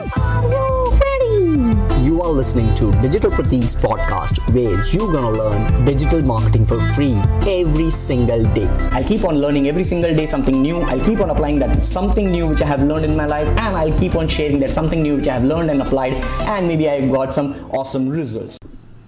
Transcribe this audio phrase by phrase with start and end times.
[0.00, 2.04] Are you ready?
[2.06, 7.12] You are listening to Digital Pratik's podcast where you're gonna learn digital marketing for free
[7.46, 8.66] every single day.
[8.92, 10.80] I'll keep on learning every single day something new.
[10.80, 13.76] I'll keep on applying that something new which I have learned in my life, and
[13.76, 16.14] I'll keep on sharing that something new which I have learned and applied,
[16.54, 18.56] and maybe I got some awesome results.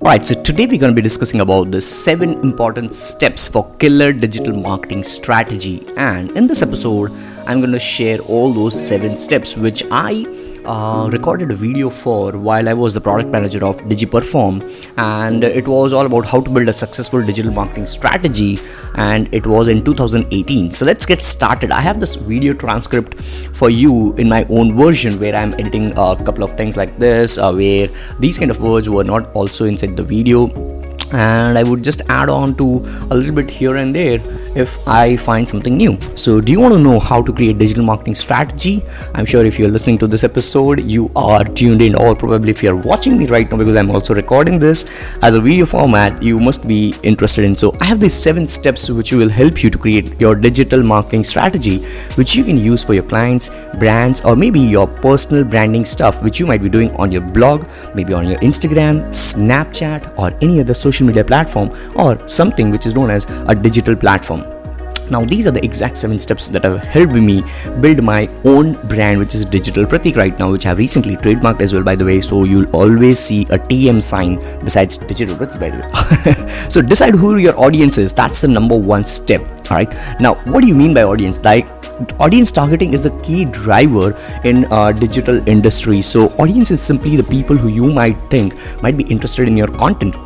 [0.03, 4.13] Alright, so today we're going to be discussing about the seven important steps for killer
[4.13, 5.87] digital marketing strategy.
[5.97, 7.13] And in this episode,
[7.47, 10.27] I'm going to share all those seven steps which I
[10.65, 14.63] uh, recorded a video for while I was the product manager of DigiPerform,
[14.97, 18.59] and it was all about how to build a successful digital marketing strategy.
[18.95, 20.71] And it was in 2018.
[20.71, 21.71] So let's get started.
[21.71, 23.21] I have this video transcript
[23.55, 27.39] for you in my own version where I'm editing a couple of things like this,
[27.39, 30.82] uh, where these kind of words were not also inside the video
[31.13, 32.79] and I would just add on to
[33.11, 34.21] a little bit here and there
[34.57, 35.99] if I find something new.
[36.17, 38.83] So, do you want to know how to create digital marketing strategy?
[39.15, 42.63] I'm sure if you're listening to this episode, you are tuned in, or probably if
[42.63, 44.85] you're watching me right now because I'm also recording this
[45.23, 47.57] as a video format, you must be interested in.
[47.57, 51.25] So, I have these seven steps which will help you to create your digital marketing
[51.25, 51.79] strategy,
[52.15, 56.39] which you can use for your clients, brands, or maybe your personal branding stuff, which
[56.41, 60.75] you might be doing on your blog, maybe on your Instagram, Snapchat, or any other
[60.75, 64.45] social media platform, or something which is known as a digital platform.
[65.11, 67.45] Now, these are the exact seven steps that have helped me
[67.81, 71.61] build my own brand, which is Digital Pratik right now, which I have recently trademarked
[71.61, 72.21] as well, by the way.
[72.21, 76.69] So, you'll always see a TM sign besides Digital Pratik, by the way.
[76.71, 78.15] so, decide who your audience is.
[78.15, 79.43] That's the number one step.
[79.71, 80.21] All right.
[80.21, 81.39] Now, what do you mean by audience?
[81.45, 81.67] Like,
[82.19, 87.23] audience targeting is the key driver in uh, digital industry so audience is simply the
[87.23, 90.17] people who you might think might be interested in your content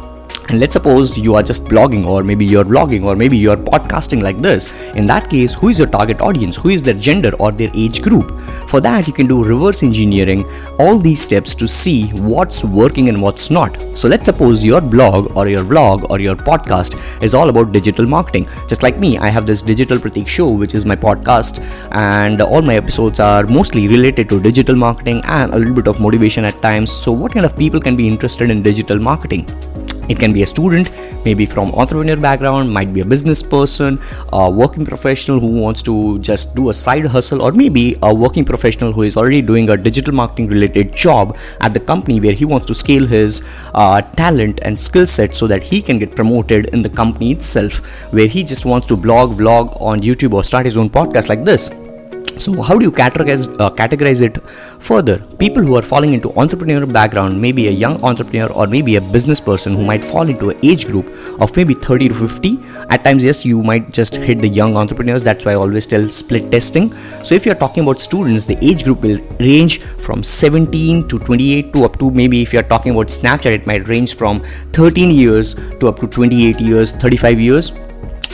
[0.49, 4.23] and let's suppose you are just blogging or maybe you're vlogging or maybe you're podcasting
[4.23, 4.69] like this.
[4.95, 6.57] In that case who is your target audience?
[6.57, 8.31] Who is their gender or their age group?
[8.69, 13.21] For that you can do reverse engineering all these steps to see what's working and
[13.21, 13.83] what's not.
[13.97, 18.07] So let's suppose your blog or your vlog or your podcast is all about digital
[18.07, 18.49] marketing.
[18.69, 21.61] Just like me i have this digital pratik show which is my podcast
[21.93, 25.99] and all my episodes are mostly related to digital marketing and a little bit of
[26.01, 26.93] motivation at times.
[26.93, 29.47] So what kind of people can be interested in digital marketing
[30.09, 30.91] it can be a student
[31.25, 33.99] maybe from entrepreneur background might be a business person
[34.33, 38.45] a working professional who wants to just do a side hustle or maybe a working
[38.45, 42.45] professional who is already doing a digital marketing related job at the company where he
[42.45, 43.43] wants to scale his
[43.75, 47.79] uh, talent and skill set so that he can get promoted in the company itself
[48.13, 51.45] where he just wants to blog vlog on youtube or start his own podcast like
[51.45, 51.71] this
[52.39, 54.39] so how do you categorize uh, categorize it
[54.81, 55.19] further?
[55.39, 59.41] People who are falling into entrepreneurial background maybe a young entrepreneur or maybe a business
[59.41, 61.09] person who might fall into an age group
[61.41, 62.59] of maybe 30 to 50
[62.91, 65.23] at times yes you might just hit the young entrepreneurs.
[65.23, 66.93] That's why i always tell split testing.
[67.23, 71.73] So if you're talking about students the age group will range from 17 to 28
[71.73, 75.55] to up to maybe if you're talking about snapchat it might range from 13 years
[75.55, 77.73] to up to 28 years 35 years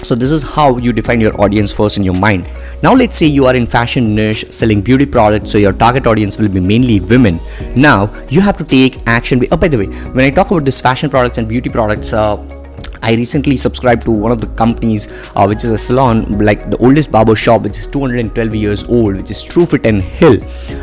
[0.02, 2.46] so this is how you define your audience first in your mind.
[2.82, 6.38] Now let's say you are in fashion niche selling beauty products so your target audience
[6.38, 7.40] will be mainly women.
[7.76, 9.46] Now you have to take action.
[9.52, 12.36] Oh by the way when i talk about this fashion products and beauty products uh,
[13.02, 16.76] I recently subscribed to one of the companies, uh, which is a salon, like the
[16.76, 20.38] oldest barber shop, which is 212 years old, which is Truefitt and Hill,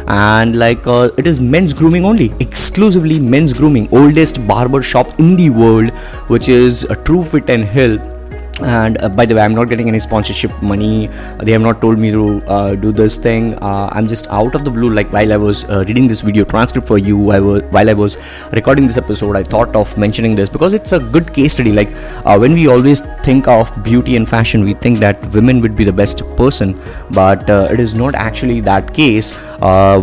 [0.10, 5.38] and like uh, it is men's grooming only, exclusively men's grooming, oldest barber shop in
[5.38, 5.92] the world,
[6.28, 8.19] which is uh, Truefitt and Hill
[8.62, 11.08] and uh, by the way i'm not getting any sponsorship money.
[11.40, 13.56] They have not told me to uh, do this thing.
[13.56, 14.90] Uh, i'm just out of the blue.
[14.90, 17.94] Like while i was uh, reading this video transcript for you i was while i
[17.94, 18.18] was
[18.54, 21.72] recording this episode i thought of mentioning this because it's a good case study.
[21.72, 21.90] Like
[22.26, 25.84] uh, when we always think of beauty and fashion we think that women would be
[25.84, 26.80] the best person.
[27.12, 29.34] But uh, it is not actually that case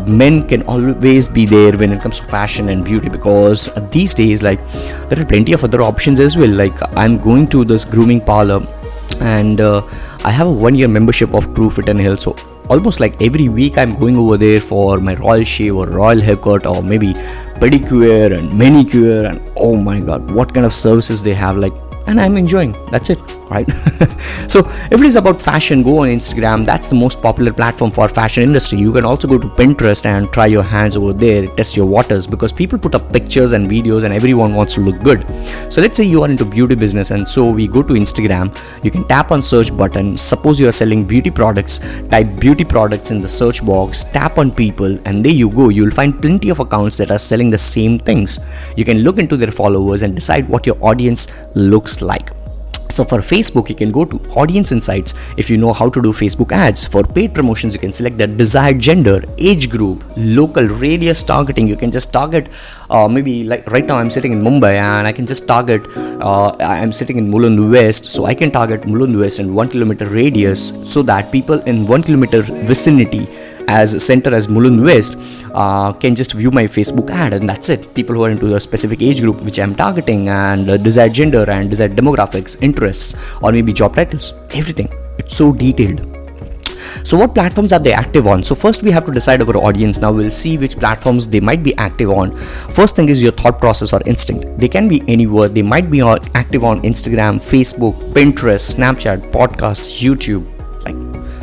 [0.06, 4.43] men can always be there when it comes to fashion and beauty because these days
[4.43, 4.65] like
[5.09, 6.50] there are plenty of other options as well.
[6.50, 8.67] Like i'm going to this grooming parlor
[9.21, 9.83] and uh,
[10.25, 12.17] I have a one year membership of Truefitt and Hill.
[12.17, 12.37] So
[12.69, 16.67] almost like every week I'm going over there for my royal shave or royal haircut
[16.67, 17.14] or maybe
[17.62, 21.73] pedicure and manicure and oh my god what kind of services they have like
[22.06, 22.76] and I'm enjoying.
[22.91, 23.19] That's it
[23.50, 23.69] right?
[24.48, 24.60] So
[24.90, 26.64] if it is about fashion go on instagram.
[26.64, 28.78] That's the most popular platform for fashion industry.
[28.78, 32.26] You can also go to pinterest and try your hands over there test your waters
[32.26, 35.26] because people put up pictures and videos and everyone wants to look good.
[35.72, 38.56] So let's say you are into beauty business and so we go to instagram.
[38.84, 40.16] You can tap on search button.
[40.16, 41.81] Suppose you are selling beauty products.
[42.08, 45.69] Type beauty products in the search box tap on people and there you go.
[45.69, 48.38] You'll find plenty of accounts that are selling the same things.
[48.76, 52.36] You can look into their followers and decide what your audience looks like
[52.88, 56.12] so for Facebook, you can go to audience insights if you know how to do
[56.12, 56.85] Facebook ads.
[56.85, 61.67] For paid promotions, you can select the desired gender, age group, local radius targeting.
[61.67, 62.49] You can just target
[62.91, 65.87] uh, maybe like right now I'm sitting in Mumbai and I can just target.
[65.97, 70.06] Uh, I'm sitting in Mulund West, so I can target Mulund West in one kilometer
[70.06, 73.29] radius so that people in one kilometer vicinity
[73.69, 75.17] as center as Mulund West
[75.55, 77.95] uh, can just view my Facebook ad and that's it.
[77.95, 81.49] People who are into a specific age group which I'm targeting and uh, desired gender
[81.51, 84.89] and desired demographics, interests, or maybe job titles, everything.
[85.19, 86.17] It's so detailed.
[87.05, 88.43] So, what platforms are they active on?
[88.43, 89.99] So, first we have to decide our audience.
[89.99, 92.37] Now, we'll see which platforms they might be active on.
[92.71, 94.59] First thing is your thought process or instinct.
[94.59, 95.49] They can be anywhere.
[95.49, 100.45] They might be active on Instagram, Facebook, Pinterest, Snapchat, podcasts, YouTube,
[100.85, 100.97] like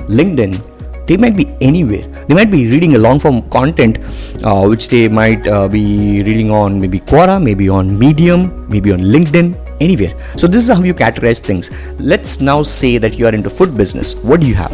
[0.07, 0.61] LinkedIn,
[1.07, 2.07] they might be anywhere.
[2.27, 3.99] They might be reading a long form content
[4.43, 8.99] uh, which they might uh, be reading on maybe quora maybe on medium maybe on
[8.99, 10.13] linkedin anywhere.
[10.37, 11.71] So this is how you categorize things.
[11.99, 14.15] Let's now say that you are into food business.
[14.15, 14.71] What do you have?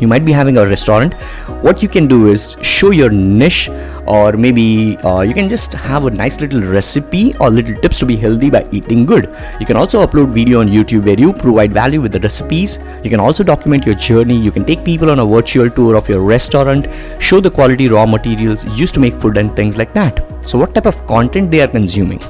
[0.00, 1.14] You might be having a restaurant.
[1.62, 3.70] What you can do is show your niche
[4.06, 8.06] or maybe uh, you can just have a nice little recipe or little tips to
[8.06, 9.34] be healthy by eating good.
[9.60, 12.78] You can also upload video on youtube where you provide value with the recipes.
[13.04, 14.38] You can also document your journey.
[14.40, 16.88] You can take people on a virtual tour of your restaurant.
[17.22, 20.24] Show the quality raw materials used to make food and things like that.
[20.48, 22.20] So what type of content they are consuming?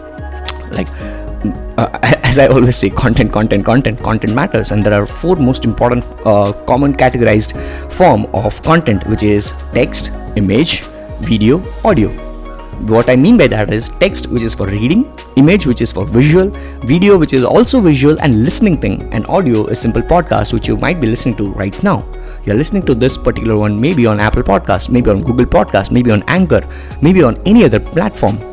[0.71, 0.89] Like
[1.79, 5.65] uh, as I always say, content, content, content, content matters, and there are four most
[5.65, 7.53] important, uh, common categorized
[7.93, 10.85] form of content, which is text, image,
[11.23, 12.11] video, audio.
[12.91, 15.05] What I mean by that is text, which is for reading,
[15.37, 19.67] image, which is for visual, video, which is also visual and listening thing, and audio
[19.67, 22.05] is simple podcast, which you might be listening to right now.
[22.45, 26.11] You're listening to this particular one maybe on Apple Podcast, maybe on Google Podcast, maybe
[26.11, 26.67] on Anchor,
[27.01, 28.52] maybe on any other platform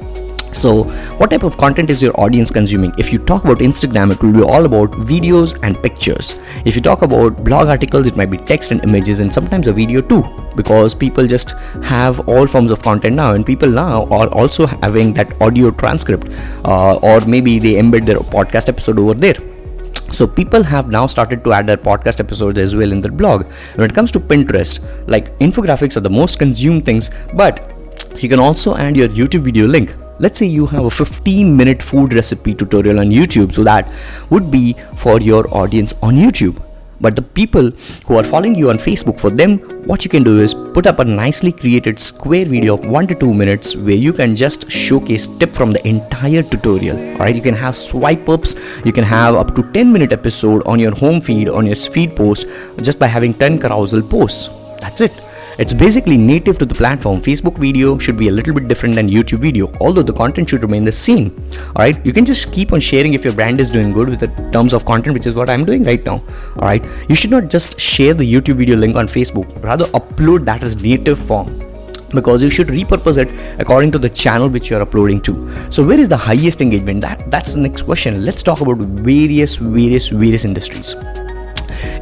[0.52, 0.84] so,
[1.20, 2.92] what type of content is your audience consuming?
[2.98, 6.36] If you talk about Instagram, it will be all about videos and pictures.
[6.66, 9.74] If you talk about blog articles, it might be text and images and sometimes a
[9.74, 10.24] video too,
[10.56, 11.52] because people just
[11.84, 16.28] have all forms of content now, and people now are also having that audio transcript,
[16.66, 19.36] uh, or maybe they embed their podcast episode over there.
[20.12, 23.46] So people have now started to add their podcast episodes as well in their blog.
[23.76, 27.72] When it comes to Pinterest, like infographics are the most consumed things, but
[28.18, 31.82] you can also add your YouTube video link let's say you have a 15 minute
[31.82, 33.92] food recipe tutorial on YouTube so that
[34.30, 36.64] would be for your audience on YouTube.
[37.02, 37.72] But the people
[38.08, 41.00] who are following you on Facebook for them what you can do is put up
[41.00, 45.28] a nicely created square video of 1 to 2 minutes where you can just showcase
[45.28, 49.36] tip from the entire tutorial all right you can have swipe ups you can have
[49.36, 52.46] up to 10 minute episode on your home feed on your feed post
[52.82, 54.50] just by having 10 carousel posts.
[54.82, 55.29] That's it
[55.60, 57.20] it's basically native to the platform.
[57.20, 60.62] Facebook video should be a little bit different than YouTube video, although the content should
[60.62, 61.32] remain the same.
[61.76, 64.28] Alright, you can just keep on sharing if your brand is doing good with the
[64.54, 66.24] terms of content, which is what I'm doing right now.
[66.56, 70.64] Alright, you should not just share the YouTube video link on Facebook, rather upload that
[70.64, 71.60] as native form
[72.12, 73.30] because you should repurpose it
[73.60, 75.34] according to the channel which you're uploading to.
[75.70, 77.02] So where is the highest engagement?
[77.02, 78.26] That that's the next question.
[78.26, 80.96] Let's talk about various various various industries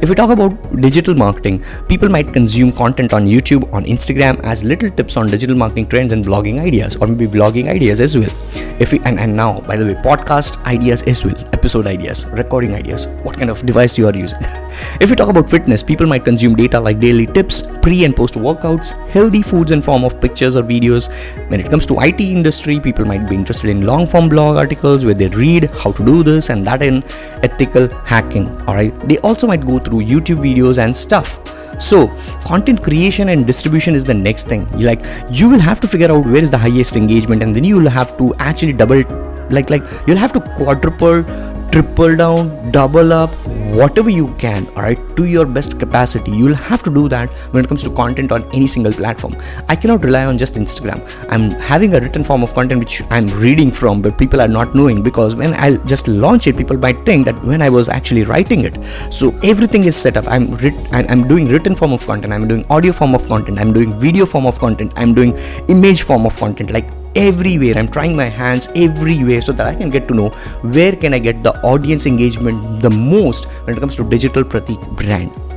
[0.00, 4.62] if we talk about digital marketing, people might consume content on YouTube, on Instagram as
[4.62, 8.30] little tips on digital marketing trends and blogging ideas, or maybe blogging ideas as well.
[8.78, 12.74] If we and, and now, by the way, podcast ideas as well, episode ideas, recording
[12.74, 14.38] ideas, what kind of device you are using.
[15.00, 18.34] if we talk about fitness, people might consume data like daily tips, pre and post
[18.34, 21.10] workouts, healthy foods in form of pictures or videos.
[21.50, 25.04] When it comes to IT industry, people might be interested in long form blog articles
[25.04, 27.02] where they read how to do this and that in
[27.42, 28.48] ethical hacking.
[28.68, 28.98] Alright.
[29.00, 31.38] They also might go through YouTube videos and stuff.
[31.80, 32.08] So,
[32.44, 34.66] content creation and distribution is the next thing.
[34.80, 37.76] Like you will have to figure out where is the highest engagement, and then you
[37.76, 39.02] will have to actually double,
[39.50, 41.22] like like you'll have to quadruple
[41.70, 43.30] triple down, double up,
[43.78, 46.30] whatever you can, all right, to your best capacity.
[46.30, 49.36] You'll have to do that when it comes to content on any single platform.
[49.68, 51.00] I cannot rely on just Instagram.
[51.30, 54.74] I'm having a written form of content which I'm reading from, but people are not
[54.74, 58.24] knowing because when I just launch it, people might think that when I was actually
[58.24, 58.78] writing it.
[59.12, 60.26] So everything is set up.
[60.28, 62.32] I'm writ- I'm doing written form of content.
[62.32, 63.58] I'm doing audio form of content.
[63.58, 64.92] I'm doing video form of content.
[64.96, 65.36] I'm doing
[65.68, 66.70] image form of content.
[66.70, 67.76] Like everywhere.
[67.76, 70.28] I'm trying my hands everywhere so that i can get to know
[70.76, 74.88] where can i get the audience engagement the most when it comes to digital pratik
[75.02, 75.47] brand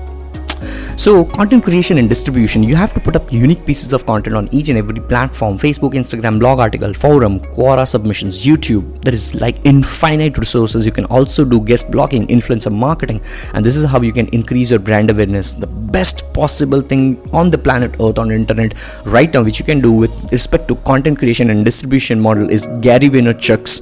[0.98, 4.48] so, content creation and distribution, you have to put up unique pieces of content on
[4.54, 9.02] each and every platform Facebook, Instagram, blog article, forum, Quora submissions, YouTube.
[9.04, 10.86] There is like infinite resources.
[10.86, 13.22] You can also do guest blogging, influencer marketing,
[13.54, 15.54] and this is how you can increase your brand awareness.
[15.54, 18.74] The best possible thing on the planet Earth on internet
[19.06, 22.68] right now, which you can do with respect to content creation and distribution model, is
[22.82, 23.82] Gary Vaynerchuk's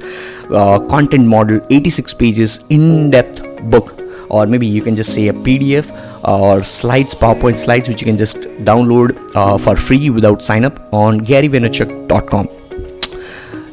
[0.53, 5.33] uh, content model 86 pages in depth book or maybe you can just say a
[5.33, 5.91] pdf
[6.27, 8.37] or slides powerpoint slides which you can just
[8.69, 12.49] download uh, for free without sign up on garyvaynerchuk.com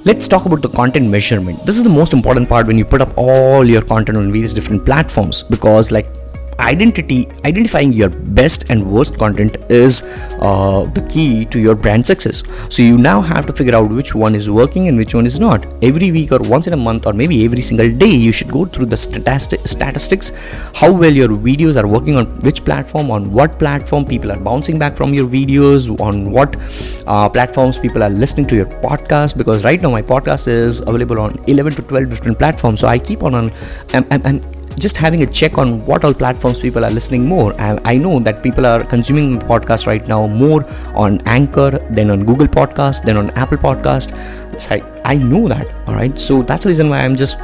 [0.07, 1.67] let's talk about the content measurement.
[1.67, 4.55] This is the most important part when you put up all your content on various
[4.55, 6.07] different platforms because like
[6.61, 10.03] identity identifying your best and worst content is
[10.41, 12.43] uh, the key to your brand success.
[12.69, 15.39] So you now have to figure out which one is working and which one is
[15.41, 15.67] not.
[15.83, 18.65] Every week or once in a month or maybe every single day you should go
[18.65, 20.33] through the statistic, statistics
[20.75, 24.79] how well your videos are working on which platform on what platform people are bouncing
[24.79, 26.57] back from your videos on what
[27.07, 31.21] uh, platforms people are listening to your podcast because right now my podcast is available
[31.21, 32.81] on 11 to 12 different platforms.
[32.81, 33.53] So i keep on on
[33.93, 37.59] and, and, and just having a check on what all platforms people are listening more.
[37.61, 40.65] I, I know that people are consuming podcast right now more
[40.95, 44.13] on Anchor than on Google Podcast, than on Apple Podcast.
[44.71, 45.67] I, I know that.
[45.87, 46.19] All right.
[46.19, 47.39] So that's the reason why I'm just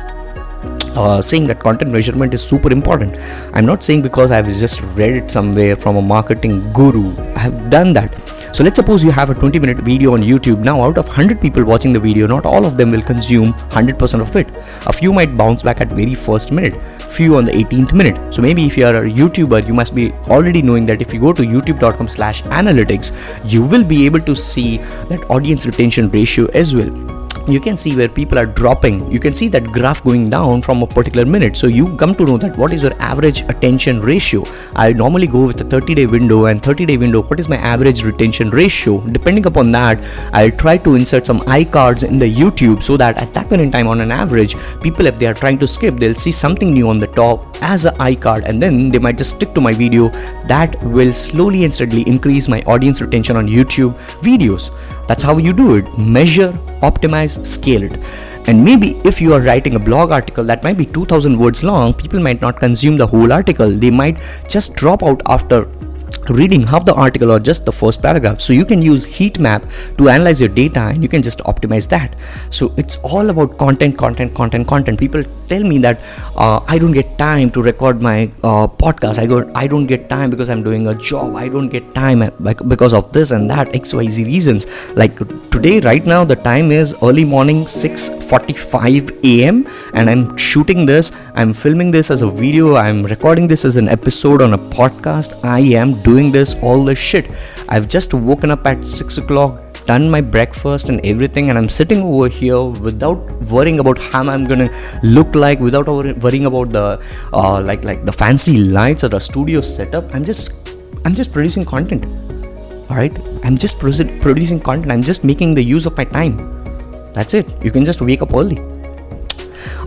[0.94, 3.18] uh, saying that content measurement is super important.
[3.54, 7.16] I'm not saying because I've just read it somewhere from a marketing guru.
[7.34, 8.14] I have done that.
[8.54, 10.58] So let's suppose you have a 20 minute video on YouTube.
[10.58, 14.20] Now, out of 100 people watching the video, not all of them will consume 100%
[14.20, 14.46] of it.
[14.86, 16.74] A few might bounce back at very first minute,
[17.12, 18.34] few on the 18th minute.
[18.34, 21.20] So maybe if you are a YouTuber, you must be already knowing that if you
[21.20, 23.12] go to youtube.com slash analytics,
[23.50, 24.78] you will be able to see
[25.08, 29.10] that audience retention ratio as well you can see where people are dropping.
[29.10, 31.56] You can see that graph going down from a particular minute.
[31.56, 34.44] So you come to know that what is your average attention ratio.
[34.74, 37.56] I normally go with a 30 day window and 30 day window what is my
[37.56, 39.00] average retention ratio?
[39.00, 43.32] Depending upon that i'll try to insert some iCards in the youtube so that at
[43.34, 46.14] that point in time on an average people if they are trying to skip they'll
[46.14, 49.54] see something new on the top as an iCard and then they might just stick
[49.54, 50.08] to my video.
[50.46, 54.70] That will slowly and steadily increase my audience retention on youtube videos.
[55.06, 55.98] That's how you do it.
[55.98, 57.98] Measure optimize, scale it.
[58.48, 61.94] And maybe if you are writing a blog article that might be 2000 words long,
[61.94, 63.70] people might not consume the whole article.
[63.70, 65.68] They might just drop out after
[66.30, 68.40] reading half the article or just the first paragraph.
[68.40, 69.64] So you can use heat map
[69.98, 72.16] to analyze your data and you can just optimize that.
[72.50, 74.98] So it's all about content content content content.
[74.98, 76.02] People tell me that
[76.36, 79.18] uh, i don't get time to record my uh, podcast.
[79.18, 81.36] I go i don't get time because i'm doing a job.
[81.36, 82.30] I don't get time
[82.68, 84.66] because of this and that xyz reasons.
[84.94, 85.18] Like
[85.50, 91.12] today right now the time is early morning 6:45 am and i'm shooting this.
[91.34, 92.76] I'm filming this as a video.
[92.76, 95.38] I'm recording this as an episode on a podcast.
[95.42, 97.30] I am doing doing this all this shit.
[97.68, 99.58] I've just woken up at 6 o'clock,
[99.90, 103.20] done my breakfast and everything, and I'm sitting over here without
[103.54, 104.70] worrying about how I'm gonna
[105.02, 106.86] look like, without worrying about the
[107.32, 110.14] uh, like like the fancy lights or the studio setup.
[110.14, 110.52] I'm just
[111.04, 112.04] I'm just producing content.
[112.90, 113.18] Alright?
[113.44, 114.92] I'm just producing content.
[114.92, 116.36] I'm just making the use of my time.
[117.14, 117.50] That's it.
[117.64, 118.60] You can just wake up early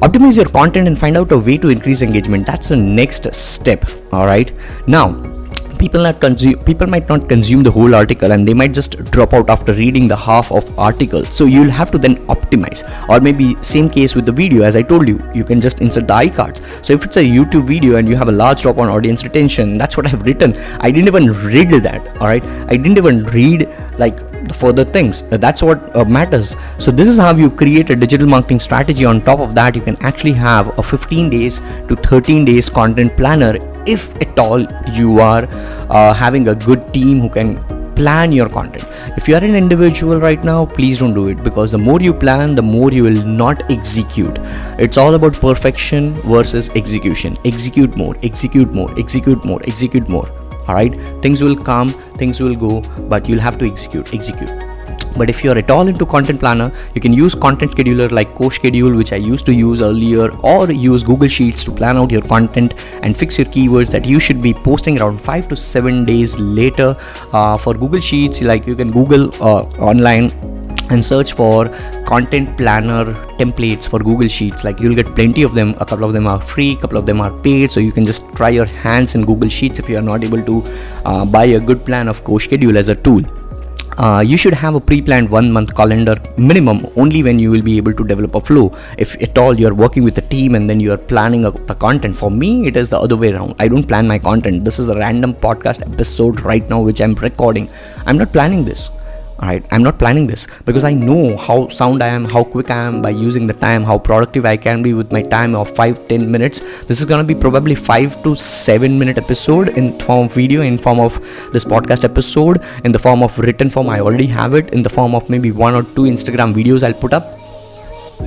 [0.06, 3.86] optimize your content and find out a way to increase engagement that's the next step
[4.12, 4.54] all right
[4.88, 5.35] now
[5.78, 9.34] people not consume people might not consume the whole article and they might just drop
[9.34, 11.24] out after reading the half of article.
[11.26, 12.84] So you'll have to then optimize.
[13.10, 16.08] Or maybe same case with the video as i told you you can just insert
[16.08, 16.86] the iCards.
[16.86, 19.78] So if it's a youtube video and you have a large drop on audience retention
[19.78, 20.56] that's what i've written.
[20.80, 24.18] I didn't even read that all right i didn't even read like
[24.48, 25.24] the further things.
[25.24, 26.56] That's what uh, matters.
[26.78, 29.06] So this is how you create a digital marketing strategy.
[29.06, 33.16] On top of that you can actually have a 15 days to 13 days content
[33.18, 34.62] planner if at all
[34.92, 35.46] you are
[35.90, 37.58] uh, having a good team who can
[37.96, 38.84] plan your content.
[39.18, 42.14] If you are an individual right now please don't do it because the more you
[42.14, 44.38] plan the more you will not execute.
[44.78, 47.38] It's all about perfection versus execution.
[47.46, 50.30] Execute more execute more execute more execute more.
[50.68, 50.94] All right?
[51.22, 51.90] Things will come
[52.24, 54.75] things will go but you'll have to execute execute
[55.16, 58.98] but if you're at all into content planner you can use content scheduler like CoSchedule
[58.98, 62.74] which i used to use earlier or use google sheets to plan out your content
[63.04, 66.96] and fix your keywords that you should be posting around 5 to 7 days later.
[67.32, 70.32] Uh, for google sheets like you can google uh, online
[70.92, 71.70] and search for
[72.06, 73.06] content planner
[73.40, 74.64] templates for google sheets.
[74.64, 75.74] Like you'll get plenty of them.
[75.80, 78.06] A couple of them are free a couple of them are paid so you can
[78.06, 80.64] just try your hands in google sheets if you are not able to
[81.06, 83.24] uh, buy a good plan of CoSchedule as a tool
[83.98, 87.78] uh, you should have a pre-planned one month calendar minimum only when you will be
[87.78, 88.76] able to develop a flow.
[88.98, 92.18] If at all you're working with a team and then you're planning a, a, content
[92.18, 93.56] for me it is the other way around.
[93.60, 94.66] I don't plan my content.
[94.66, 97.70] This is a random podcast episode right now which i'm recording.
[98.06, 98.90] I'm not planning this
[99.40, 99.66] all right?
[99.72, 103.02] I'm not planning this because i know how sound i am how quick i am
[103.02, 106.32] by using the time how productive i can be with my time of 5 10
[106.32, 106.62] minutes.
[106.86, 110.62] This is going to be probably 5 to 7 minute episode in form of video
[110.62, 111.20] in form of
[111.52, 113.90] this podcast episode in the form of written form.
[113.90, 117.02] I already have it in the form of maybe one or two instagram videos i'll
[117.06, 117.40] put up.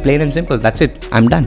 [0.03, 1.07] Plain and simple that's it.
[1.13, 1.47] I'm done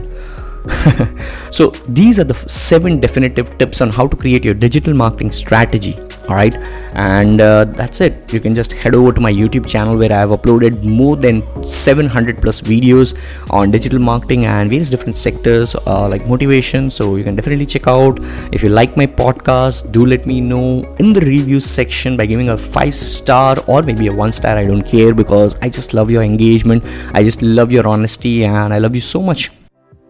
[1.50, 5.98] so these are the seven definitive tips on how to create your digital marketing strategy
[6.28, 6.54] all right
[6.94, 8.32] and uh, that's it.
[8.32, 11.42] You can just head over to my youtube channel where i have uploaded more than
[11.64, 13.18] 700 plus videos
[13.50, 16.90] on digital marketing and various different sectors uh, like motivation.
[16.90, 18.18] So you can definitely check out.
[18.52, 22.50] If you like my podcast do let me know in the review section by giving
[22.50, 24.56] a five star or maybe a one star.
[24.56, 26.84] I don't care because i just love your engagement.
[27.14, 29.50] I just love your honesty and i love you so much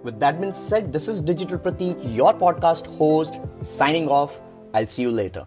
[0.03, 4.41] with that being said this is digital pratik your podcast host signing off.
[4.75, 5.47] I'll see you later